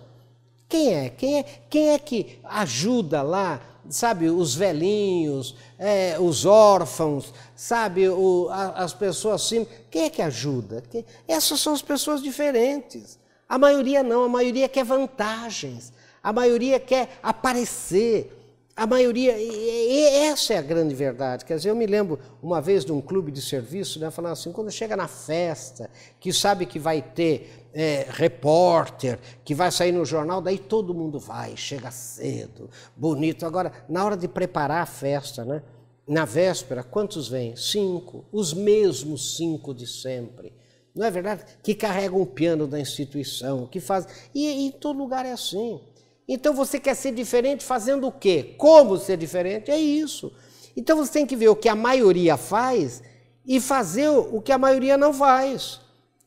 Quem 0.67 0.93
é? 0.93 1.09
Quem 1.09 1.39
é, 1.39 1.43
quem 1.69 1.89
é 1.89 1.97
que 1.97 2.39
ajuda 2.43 3.21
lá 3.21 3.61
sabe, 3.89 4.29
os 4.29 4.55
velhinhos, 4.55 5.55
é, 5.77 6.17
os 6.19 6.45
órfãos, 6.45 7.33
sabe, 7.55 8.07
o, 8.09 8.47
a, 8.49 8.83
as 8.83 8.93
pessoas 8.93 9.41
assim. 9.41 9.67
Quem 9.89 10.03
é 10.03 10.09
que 10.09 10.21
ajuda? 10.21 10.83
Quem? 10.89 11.05
Essas 11.27 11.59
são 11.59 11.73
as 11.73 11.81
pessoas 11.81 12.21
diferentes. 12.21 13.19
A 13.47 13.57
maioria 13.57 14.01
não, 14.01 14.23
a 14.23 14.29
maioria 14.29 14.67
quer 14.67 14.83
vantagens, 14.83 15.93
a 16.21 16.31
maioria 16.33 16.79
quer 16.79 17.19
aparecer. 17.21 18.39
A 18.75 18.87
maioria, 18.87 19.37
e 19.37 20.25
essa 20.25 20.55
é 20.55 20.57
a 20.57 20.61
grande 20.61 20.95
verdade. 20.95 21.45
Quer 21.45 21.57
dizer, 21.57 21.69
eu 21.69 21.75
me 21.75 21.85
lembro 21.85 22.19
uma 22.41 22.59
vez 22.59 22.83
de 22.83 22.91
um 22.91 22.99
clube 22.99 23.31
de 23.31 23.39
serviço, 23.39 23.99
né, 23.99 24.09
falando 24.09 24.31
assim, 24.31 24.51
quando 24.51 24.71
chega 24.71 24.95
na 24.95 25.07
festa, 25.07 25.91
que 26.19 26.33
sabe 26.33 26.65
que 26.65 26.79
vai 26.79 26.99
ter 26.99 27.62
é, 27.73 28.05
repórter, 28.09 29.19
que 29.43 29.55
vai 29.55 29.71
sair 29.71 29.91
no 29.91 30.05
jornal, 30.05 30.41
daí 30.41 30.57
todo 30.57 30.93
mundo 30.93 31.19
vai, 31.19 31.57
chega 31.57 31.89
cedo, 31.91 32.69
bonito. 32.95 33.45
Agora, 33.45 33.71
na 33.89 34.05
hora 34.05 34.15
de 34.15 34.27
preparar 34.27 34.83
a 34.83 34.85
festa, 34.85 35.43
né, 35.43 35.63
na 36.07 36.25
véspera, 36.25 36.83
quantos 36.83 37.27
vêm? 37.27 37.55
Cinco, 37.55 38.25
os 38.31 38.53
mesmos 38.53 39.37
cinco 39.37 39.73
de 39.73 39.87
sempre. 39.87 40.53
Não 40.93 41.05
é 41.05 41.11
verdade? 41.11 41.43
Que 41.63 41.73
carregam 41.73 42.21
o 42.21 42.25
piano 42.25 42.67
da 42.67 42.79
instituição, 42.79 43.65
que 43.65 43.79
faz. 43.79 44.07
E, 44.33 44.45
e 44.45 44.67
em 44.67 44.71
todo 44.71 44.99
lugar 44.99 45.25
é 45.25 45.31
assim. 45.31 45.81
Então 46.27 46.53
você 46.53 46.79
quer 46.79 46.95
ser 46.95 47.13
diferente 47.13 47.63
fazendo 47.63 48.07
o 48.07 48.11
quê? 48.11 48.53
Como 48.57 48.97
ser 48.97 49.17
diferente? 49.17 49.71
É 49.71 49.77
isso. 49.77 50.31
Então 50.75 50.97
você 50.97 51.13
tem 51.13 51.25
que 51.25 51.35
ver 51.35 51.49
o 51.49 51.55
que 51.55 51.67
a 51.67 51.75
maioria 51.75 52.37
faz 52.37 53.01
e 53.45 53.59
fazer 53.59 54.09
o 54.09 54.41
que 54.41 54.51
a 54.51 54.57
maioria 54.57 54.97
não 54.97 55.13
faz. 55.13 55.81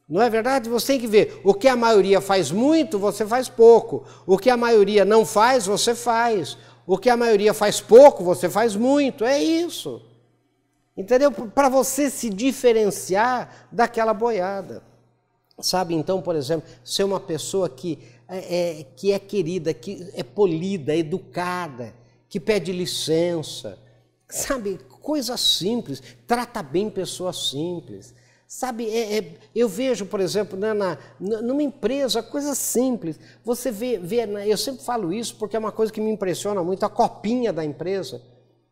Não 0.09 0.23
é 0.23 0.31
verdade? 0.31 0.69
Você 0.69 0.87
tem 0.89 1.01
que 1.01 1.07
ver 1.07 1.41
o 1.43 1.53
que 1.53 1.67
a 1.67 1.75
maioria 1.77 2.21
faz 2.21 2.51
muito, 2.51 2.99
você 2.99 3.27
faz 3.27 3.49
pouco. 3.49 4.05
O 4.27 4.39
que 4.39 4.49
a 4.49 4.57
maioria 4.57 5.05
não 5.05 5.27
faz, 5.27 5.67
você 5.67 5.95
faz. 5.95 6.57
O 6.87 6.97
que 6.97 7.11
a 7.11 7.17
maioria 7.17 7.53
faz 7.53 7.81
pouco, 7.81 8.23
você 8.23 8.49
faz 8.49 8.77
muito. 8.77 9.25
É 9.25 9.43
isso. 9.43 10.01
Entendeu? 10.97 11.33
Para 11.33 11.69
você 11.69 12.09
se 12.09 12.31
diferenciar 12.31 13.67
daquela 13.73 14.15
boiada. 14.15 14.83
Sabe, 15.59 15.95
então, 15.95 16.21
por 16.21 16.37
exemplo, 16.37 16.69
ser 16.85 17.05
uma 17.05 17.19
pessoa 17.19 17.69
que 17.69 17.99
é, 18.29 18.81
é, 18.81 18.85
que 18.95 19.13
é 19.13 19.19
querida, 19.19 19.73
que 19.73 20.11
é 20.15 20.23
polida, 20.23 20.95
educada, 20.95 21.95
que 22.29 22.39
pede 22.39 22.73
licença, 22.73 23.79
sabe, 24.29 24.79
coisas 25.01 25.41
simples, 25.41 26.03
trata 26.27 26.63
bem 26.63 26.91
pessoas 26.91 27.51
simples. 27.51 28.15
Sabe, 28.49 28.89
é, 28.89 29.19
é, 29.19 29.35
eu 29.55 29.69
vejo, 29.69 30.07
por 30.07 30.21
exemplo, 30.21 30.57
né, 30.57 30.73
na, 30.73 30.97
numa 31.19 31.63
empresa, 31.63 32.23
coisas 32.23 32.57
simples. 32.57 33.19
Você 33.45 33.73
vê, 33.73 33.99
vê, 33.99 34.25
né, 34.25 34.47
eu 34.47 34.57
sempre 34.57 34.85
falo 34.85 35.13
isso 35.13 35.35
porque 35.37 35.57
é 35.57 35.59
uma 35.59 35.73
coisa 35.73 35.93
que 35.93 36.01
me 36.01 36.11
impressiona 36.11 36.63
muito, 36.63 36.87
a 36.87 36.89
copinha 36.89 37.53
da 37.53 37.65
empresa. 37.65 38.23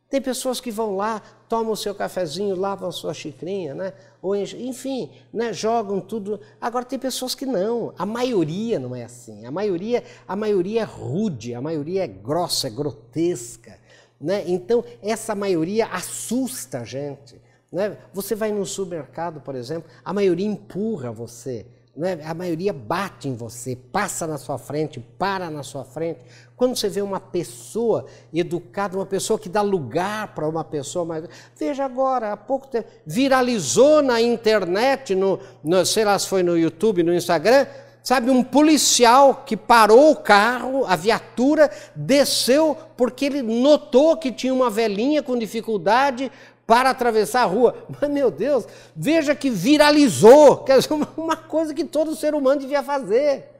Tem 0.08 0.22
pessoas 0.22 0.60
que 0.60 0.70
vão 0.70 0.94
lá, 0.94 1.20
tomam 1.48 1.72
o 1.72 1.76
seu 1.76 1.92
cafezinho, 1.92 2.54
lavam 2.54 2.88
a 2.88 2.92
sua 2.92 3.12
xicrinha, 3.12 3.74
né? 3.74 3.92
Ou, 4.22 4.36
enfim, 4.36 5.10
né? 5.32 5.52
jogam 5.52 6.00
tudo. 6.00 6.38
Agora 6.60 6.84
tem 6.84 7.00
pessoas 7.00 7.34
que 7.34 7.44
não. 7.44 7.92
A 7.98 8.06
maioria 8.06 8.78
não 8.78 8.94
é 8.94 9.02
assim. 9.02 9.44
A 9.44 9.50
maioria, 9.50 10.04
a 10.28 10.36
maioria 10.36 10.82
é 10.82 10.84
rude, 10.84 11.52
a 11.52 11.60
maioria 11.60 12.04
é 12.04 12.06
grossa, 12.06 12.68
é 12.68 12.70
grotesca. 12.70 13.76
Né? 14.20 14.44
Então, 14.46 14.84
essa 15.02 15.34
maioria 15.34 15.86
assusta 15.86 16.82
a 16.82 16.84
gente. 16.84 17.42
Né? 17.74 17.98
Você 18.12 18.34
vai 18.34 18.52
no 18.52 18.64
supermercado, 18.64 19.40
por 19.40 19.54
exemplo, 19.54 19.90
a 20.04 20.12
maioria 20.12 20.46
empurra 20.46 21.10
você 21.10 21.66
né? 21.96 22.18
a 22.24 22.34
maioria 22.34 22.72
bate 22.72 23.28
em 23.28 23.36
você, 23.36 23.76
passa 23.76 24.26
na 24.26 24.36
sua 24.36 24.58
frente, 24.58 24.98
para 24.98 25.50
na 25.50 25.62
sua 25.62 25.84
frente. 25.84 26.20
Quando 26.56 26.76
você 26.76 26.88
vê 26.88 27.00
uma 27.00 27.20
pessoa 27.20 28.06
educada, 28.32 28.96
uma 28.96 29.06
pessoa 29.06 29.38
que 29.38 29.48
dá 29.48 29.62
lugar 29.62 30.34
para 30.34 30.48
uma 30.48 30.64
pessoa 30.64 31.04
mais. 31.04 31.24
Veja 31.56 31.84
agora, 31.84 32.32
há 32.32 32.36
pouco 32.36 32.66
tempo, 32.66 32.88
viralizou 33.06 34.02
na 34.02 34.20
internet, 34.20 35.14
no, 35.14 35.38
no, 35.62 35.84
sei 35.86 36.04
lá 36.04 36.18
se 36.18 36.28
foi 36.28 36.42
no 36.42 36.58
YouTube, 36.58 37.02
no 37.02 37.14
Instagram, 37.14 37.66
sabe, 38.02 38.30
um 38.30 38.42
policial 38.42 39.44
que 39.46 39.56
parou 39.56 40.10
o 40.10 40.16
carro, 40.16 40.84
a 40.86 40.96
viatura, 40.96 41.70
desceu 41.94 42.76
porque 42.96 43.24
ele 43.24 43.42
notou 43.42 44.16
que 44.16 44.30
tinha 44.30 44.52
uma 44.52 44.68
velhinha 44.68 45.22
com 45.22 45.38
dificuldade 45.38 46.30
para 46.66 46.90
atravessar 46.90 47.42
a 47.42 47.46
rua. 47.46 47.86
Mas, 48.00 48.10
meu 48.10 48.30
Deus, 48.30 48.66
veja 48.94 49.34
que 49.34 49.50
viralizou, 49.50 50.58
quer 50.58 50.78
dizer, 50.78 50.92
uma 51.16 51.36
coisa 51.36 51.74
que 51.74 51.84
todo 51.84 52.16
ser 52.16 52.34
humano 52.34 52.60
devia 52.60 52.82
fazer. 52.82 53.50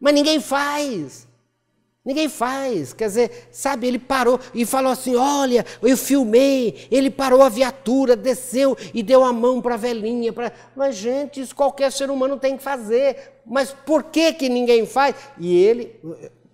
Mas 0.00 0.14
ninguém 0.14 0.40
faz. 0.40 1.26
Ninguém 2.08 2.28
faz. 2.28 2.94
Quer 2.94 3.08
dizer, 3.08 3.48
sabe, 3.52 3.86
ele 3.86 3.98
parou 3.98 4.40
e 4.54 4.64
falou 4.64 4.92
assim: 4.92 5.14
Olha, 5.14 5.66
eu 5.82 5.94
filmei. 5.94 6.88
Ele 6.90 7.10
parou 7.10 7.42
a 7.42 7.50
viatura, 7.50 8.16
desceu 8.16 8.76
e 8.94 9.02
deu 9.02 9.24
a 9.24 9.32
mão 9.32 9.60
para 9.60 9.74
a 9.74 9.78
velhinha. 9.78 10.32
Pra... 10.32 10.50
Mas, 10.74 10.96
gente, 10.96 11.40
isso 11.40 11.54
qualquer 11.54 11.92
ser 11.92 12.10
humano 12.10 12.38
tem 12.38 12.56
que 12.56 12.62
fazer. 12.62 13.40
Mas 13.44 13.74
por 13.84 14.04
que, 14.04 14.32
que 14.32 14.48
ninguém 14.48 14.86
faz? 14.86 15.16
E 15.38 15.54
ele, 15.54 16.00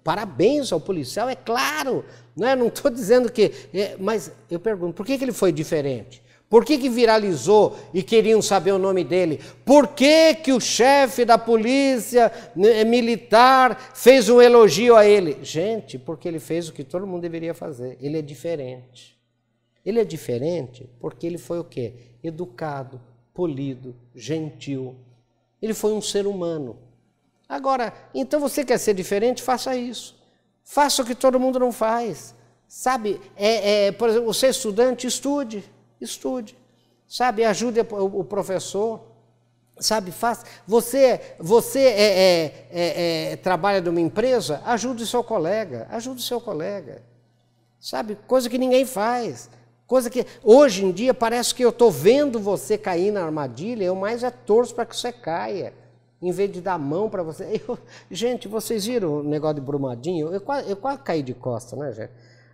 parabéns 0.02 0.72
ao 0.72 0.80
policial, 0.80 1.28
é 1.28 1.36
claro. 1.36 2.04
Não 2.36 2.48
é? 2.48 2.56
Não 2.56 2.68
estou 2.68 2.90
dizendo 2.90 3.30
que. 3.30 3.52
É, 3.72 3.96
mas 3.98 4.32
eu 4.50 4.58
pergunto, 4.58 4.94
por 4.94 5.06
que, 5.06 5.16
que 5.16 5.24
ele 5.24 5.32
foi 5.32 5.52
diferente? 5.52 6.22
Por 6.48 6.64
que, 6.64 6.78
que 6.78 6.88
viralizou 6.88 7.76
e 7.92 8.02
queriam 8.02 8.40
saber 8.40 8.72
o 8.72 8.78
nome 8.78 9.02
dele? 9.02 9.40
Por 9.64 9.88
que, 9.88 10.34
que 10.36 10.52
o 10.52 10.60
chefe 10.60 11.24
da 11.24 11.36
polícia 11.36 12.30
né, 12.54 12.84
militar 12.84 13.92
fez 13.94 14.28
um 14.28 14.40
elogio 14.40 14.94
a 14.94 15.04
ele? 15.04 15.38
Gente, 15.42 15.98
porque 15.98 16.28
ele 16.28 16.38
fez 16.38 16.68
o 16.68 16.72
que 16.72 16.84
todo 16.84 17.06
mundo 17.06 17.22
deveria 17.22 17.54
fazer. 17.54 17.96
Ele 18.00 18.18
é 18.18 18.22
diferente. 18.22 19.18
Ele 19.84 19.98
é 20.00 20.04
diferente 20.04 20.88
porque 21.00 21.26
ele 21.26 21.38
foi 21.38 21.58
o 21.58 21.64
quê? 21.64 21.94
Educado, 22.22 23.00
polido, 23.32 23.94
gentil. 24.14 24.94
Ele 25.60 25.74
foi 25.74 25.92
um 25.92 26.00
ser 26.00 26.26
humano. 26.26 26.78
Agora, 27.48 27.92
então 28.14 28.38
você 28.38 28.64
quer 28.64 28.78
ser 28.78 28.94
diferente? 28.94 29.42
Faça 29.42 29.76
isso. 29.76 30.16
Faça 30.64 31.02
o 31.02 31.04
que 31.04 31.14
todo 31.14 31.38
mundo 31.38 31.58
não 31.58 31.70
faz. 31.70 32.34
Sabe, 32.66 33.20
é, 33.36 33.86
é, 33.86 33.92
por 33.92 34.08
exemplo, 34.08 34.26
você 34.26 34.46
é 34.46 34.50
estudante, 34.50 35.06
estude, 35.06 35.62
estude. 36.00 36.56
Sabe, 37.06 37.44
ajude 37.44 37.80
o 37.80 38.24
professor. 38.24 39.00
Sabe, 39.78 40.10
faz. 40.10 40.44
Você, 40.66 41.20
você 41.38 41.80
é, 41.80 42.66
é, 42.70 43.32
é, 43.32 43.36
trabalha 43.36 43.80
numa 43.80 44.00
empresa, 44.00 44.62
ajude 44.64 45.06
seu 45.06 45.22
colega, 45.22 45.86
ajude 45.90 46.22
seu 46.22 46.40
colega. 46.40 47.02
Sabe, 47.78 48.16
coisa 48.26 48.48
que 48.48 48.56
ninguém 48.56 48.86
faz. 48.86 49.50
Coisa 49.86 50.08
que 50.08 50.26
hoje 50.42 50.84
em 50.84 50.90
dia 50.90 51.12
parece 51.12 51.54
que 51.54 51.62
eu 51.62 51.68
estou 51.68 51.90
vendo 51.90 52.40
você 52.40 52.78
cair 52.78 53.12
na 53.12 53.22
armadilha, 53.22 53.84
eu 53.84 53.94
mais 53.94 54.24
é 54.24 54.30
torço 54.30 54.74
para 54.74 54.86
que 54.86 54.96
você 54.96 55.12
caia 55.12 55.74
em 56.24 56.32
vez 56.32 56.50
de 56.50 56.60
dar 56.60 56.74
a 56.74 56.78
mão 56.78 57.08
para 57.10 57.22
você. 57.22 57.60
Eu, 57.68 57.78
gente, 58.10 58.48
vocês 58.48 58.86
viram 58.86 59.20
o 59.20 59.22
negócio 59.22 59.56
de 59.56 59.60
Brumadinho? 59.60 60.28
Eu 60.28 60.42
eu 60.66 60.76
quase 60.76 60.98
caí 61.02 61.22
de 61.22 61.34
costa, 61.34 61.76
né, 61.76 61.92
gente? 61.92 62.10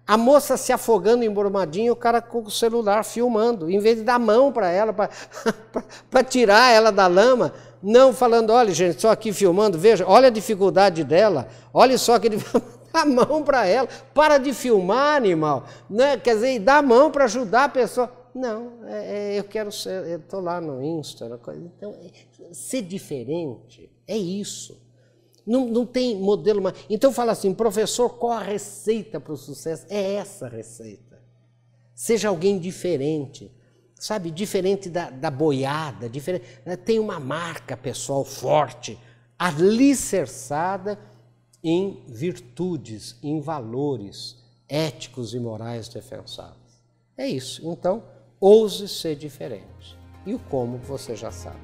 A 0.06 0.16
moça 0.16 0.56
se 0.56 0.72
afogando 0.72 1.22
em 1.22 1.30
Brumadinho, 1.30 1.92
o 1.92 1.96
cara 1.96 2.20
com 2.20 2.40
o 2.40 2.50
celular 2.50 3.04
filmando, 3.04 3.70
em 3.70 3.78
vez 3.78 3.98
de 3.98 4.02
dar 4.02 4.14
a 4.14 4.18
mão 4.18 4.50
para 4.50 4.68
ela, 4.68 4.92
para 4.92 6.24
tirar 6.28 6.72
ela 6.72 6.90
da 6.90 7.06
lama. 7.06 7.52
Não 7.80 8.12
falando, 8.12 8.50
olha, 8.50 8.74
gente, 8.74 8.96
estou 8.96 9.08
aqui 9.08 9.32
filmando, 9.32 9.78
veja, 9.78 10.04
olha 10.06 10.26
a 10.26 10.30
dificuldade 10.30 11.04
dela, 11.04 11.46
olha 11.72 11.96
só 11.96 12.18
que 12.18 12.28
dá 12.92 13.02
a 13.02 13.06
mão 13.06 13.44
para 13.44 13.66
ela, 13.66 13.88
para 14.12 14.36
de 14.36 14.52
filmar, 14.52 15.16
animal, 15.16 15.64
né? 15.88 16.16
quer 16.16 16.34
dizer, 16.34 16.58
dá 16.58 16.78
a 16.78 16.82
mão 16.82 17.10
para 17.10 17.24
ajudar 17.24 17.64
a 17.64 17.68
pessoa. 17.68 18.19
Não, 18.34 18.84
é, 18.86 19.34
é, 19.34 19.38
eu 19.38 19.44
quero 19.44 19.72
ser, 19.72 20.06
eu 20.06 20.18
estou 20.18 20.40
lá 20.40 20.60
no 20.60 20.82
Insta, 20.82 21.26
então, 21.56 21.94
é, 21.94 22.54
ser 22.54 22.82
diferente 22.82 23.90
é 24.06 24.16
isso. 24.16 24.80
Não, 25.46 25.66
não 25.66 25.86
tem 25.86 26.16
modelo 26.16 26.60
mais. 26.60 26.76
Então 26.88 27.12
fala 27.12 27.32
assim, 27.32 27.54
professor, 27.54 28.10
qual 28.10 28.32
a 28.32 28.42
receita 28.42 29.20
para 29.20 29.32
o 29.32 29.36
sucesso? 29.36 29.86
É 29.88 30.14
essa 30.14 30.48
receita. 30.48 31.20
Seja 31.94 32.28
alguém 32.28 32.58
diferente, 32.58 33.52
sabe? 33.94 34.30
Diferente 34.30 34.88
da, 34.88 35.10
da 35.10 35.30
boiada, 35.30 36.08
diferente. 36.08 36.44
Né? 36.64 36.76
Tem 36.76 36.98
uma 36.98 37.20
marca 37.20 37.76
pessoal 37.76 38.24
forte, 38.24 38.98
alicerçada 39.38 40.98
em 41.62 42.02
virtudes, 42.08 43.16
em 43.22 43.40
valores 43.40 44.38
éticos 44.68 45.34
e 45.34 45.38
morais 45.38 45.88
defensáveis. 45.88 46.80
É 47.16 47.28
isso. 47.28 47.60
Então, 47.68 48.02
Ouse 48.40 48.88
ser 48.88 49.16
diferente. 49.16 49.98
E 50.24 50.32
o 50.32 50.38
como 50.38 50.78
você 50.78 51.14
já 51.14 51.30
sabe. 51.30 51.58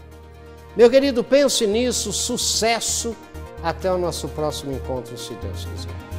Meu 0.76 0.90
querido, 0.90 1.24
pense 1.24 1.66
nisso, 1.66 2.12
sucesso. 2.12 3.16
Até 3.62 3.90
o 3.90 3.96
nosso 3.96 4.28
próximo 4.28 4.72
encontro, 4.72 5.16
se 5.16 5.32
Deus 5.34 5.64
quiser. 5.64 6.15